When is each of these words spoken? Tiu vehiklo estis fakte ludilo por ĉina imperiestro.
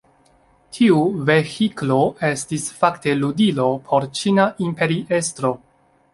Tiu 0.77 0.95
vehiklo 1.29 1.97
estis 2.31 2.65
fakte 2.81 3.15
ludilo 3.19 3.69
por 3.91 4.09
ĉina 4.23 4.49
imperiestro. 4.71 5.55